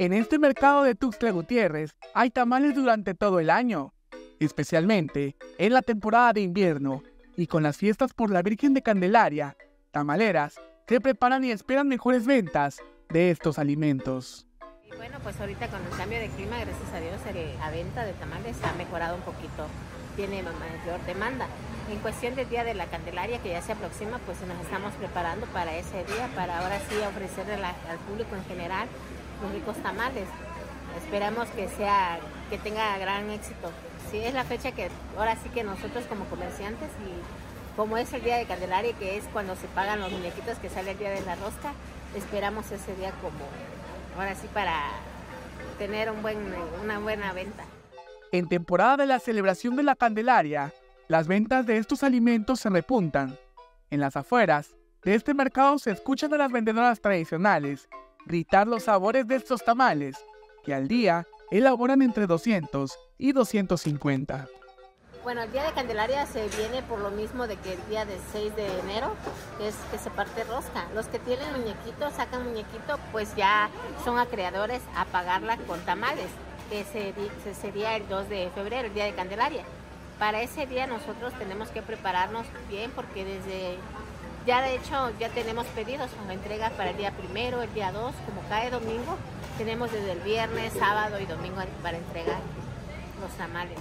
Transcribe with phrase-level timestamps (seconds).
[0.00, 3.94] En este mercado de Tuxtla Gutiérrez hay tamales durante todo el año,
[4.38, 7.02] especialmente en la temporada de invierno
[7.36, 9.56] y con las fiestas por la Virgen de Candelaria,
[9.90, 10.54] tamaleras
[10.86, 14.46] se preparan y esperan mejores ventas de estos alimentos.
[14.84, 17.20] Y bueno, pues ahorita con el cambio de clima, gracias a Dios,
[17.58, 19.66] la venta de tamales ha mejorado un poquito,
[20.14, 21.48] tiene mayor demanda.
[21.90, 25.46] En cuestión del Día de la Candelaria, que ya se aproxima, pues nos estamos preparando
[25.46, 28.88] para ese día, para ahora sí ofrecerle al público en general
[29.42, 30.28] los ricos tamales.
[31.02, 32.18] Esperamos que sea,
[32.50, 33.70] que tenga gran éxito.
[34.10, 38.22] Sí, es la fecha que ahora sí que nosotros como comerciantes y como es el
[38.22, 41.20] día de Candelaria, que es cuando se pagan los muñequitos que sale el día de
[41.20, 41.72] la rosca,
[42.16, 43.44] esperamos ese día como
[44.16, 44.74] ahora sí para
[45.78, 46.38] tener un buen,
[46.82, 47.64] una buena venta.
[48.32, 50.72] En temporada de la celebración de la Candelaria,
[51.06, 53.38] las ventas de estos alimentos se repuntan.
[53.90, 57.88] En las afueras de este mercado se escuchan a las vendedoras tradicionales
[58.28, 60.16] gritar los sabores de estos tamales,
[60.62, 64.46] que al día elaboran entre 200 y 250.
[65.24, 68.16] Bueno, el día de Candelaria se viene por lo mismo de que el día de
[68.32, 69.14] 6 de enero,
[69.60, 70.86] es que se parte rosca.
[70.94, 73.68] Los que tienen muñequitos, sacan muñequito, pues ya
[74.04, 76.28] son acreedores a pagarla con tamales,
[76.70, 76.84] que
[77.54, 79.64] sería el 2 de febrero, el día de Candelaria.
[80.18, 83.76] Para ese día nosotros tenemos que prepararnos bien porque desde
[84.48, 88.14] ya de hecho ya tenemos pedidos con entrega para el día primero, el día 2,
[88.24, 89.18] como cae domingo,
[89.58, 92.40] tenemos desde el viernes, sábado y domingo para entregar
[93.20, 93.78] los tamales.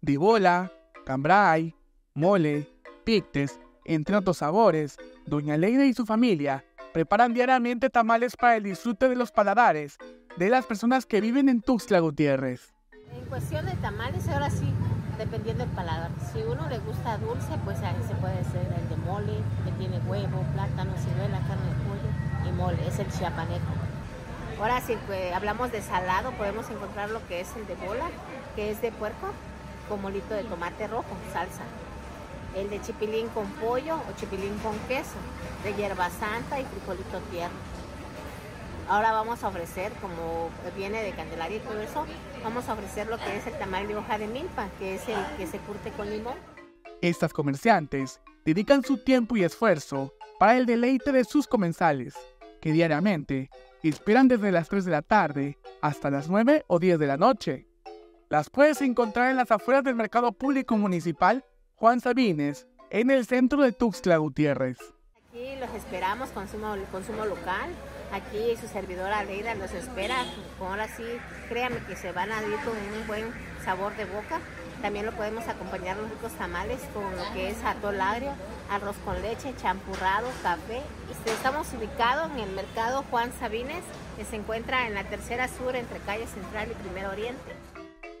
[0.00, 0.72] Dibola,
[1.06, 1.76] cambray,
[2.14, 2.68] mole,
[3.04, 9.08] pictes, entre otros sabores, Doña Leida y su familia preparan diariamente tamales para el disfrute
[9.08, 9.96] de los paladares
[10.36, 12.74] de las personas que viven en Tuxtla Gutiérrez.
[13.12, 14.66] En cuestión de tamales, ahora sí,
[15.20, 16.10] dependiendo del paladar.
[16.32, 19.98] Si uno le gusta dulce, pues ahí se puede hacer el de mole, que tiene
[20.06, 23.72] huevo, plátano, ciruela, carne de pollo y mole, es el chiapaneco.
[24.58, 24.96] Ahora si
[25.34, 28.06] hablamos de salado, podemos encontrar lo que es el de bola,
[28.56, 29.28] que es de puerco,
[29.88, 31.64] con molito de tomate rojo, salsa.
[32.56, 35.20] El de chipilín con pollo o chipilín con queso,
[35.64, 37.79] de hierba santa y frijolito tierno.
[38.90, 42.04] Ahora vamos a ofrecer, como viene de Candelaria y todo eso,
[42.42, 45.24] vamos a ofrecer lo que es el tamal de hoja de milpa, que es el
[45.36, 46.34] que se curte con limón.
[47.00, 52.14] Estas comerciantes dedican su tiempo y esfuerzo para el deleite de sus comensales,
[52.60, 53.48] que diariamente
[53.84, 57.68] esperan desde las 3 de la tarde hasta las 9 o 10 de la noche.
[58.28, 61.44] Las puedes encontrar en las afueras del Mercado Público Municipal
[61.76, 64.78] Juan Sabines, en el centro de Tuxtla Gutiérrez.
[65.60, 67.70] Los esperamos, consumo, consumo local,
[68.12, 70.24] Aquí su servidora Leida los espera.
[70.60, 71.04] Ahora sí,
[71.48, 73.32] créanme que se van a ir con un buen
[73.64, 74.40] sabor de boca.
[74.82, 78.32] También lo podemos acompañar los ricos tamales con lo que es atol agrio,
[78.70, 80.80] arroz con leche, champurrado, café.
[81.10, 83.84] Este, estamos ubicados en el mercado Juan Sabines,
[84.16, 87.52] que se encuentra en la tercera sur entre calle Central y Primer Oriente.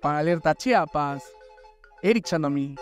[0.00, 1.24] Para Alerta Chiapas,
[2.02, 2.76] Eric Chandomí.